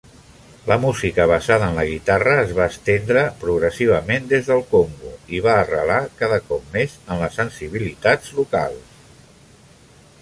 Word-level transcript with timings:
La 0.69 0.75
música 0.83 1.25
basada 1.31 1.67
en 1.71 1.75
la 1.79 1.83
guitarra 1.89 2.33
es 2.45 2.53
va 2.59 2.67
estendre 2.73 3.25
progressivament 3.43 4.25
des 4.33 4.49
del 4.49 4.65
Congo 4.73 5.13
i 5.35 5.43
va 5.49 5.53
arrelar 5.67 6.01
cada 6.23 6.41
cop 6.49 6.75
més 6.79 6.97
en 7.05 7.23
les 7.27 7.39
sensibilitats 7.43 8.35
locals. 8.41 8.99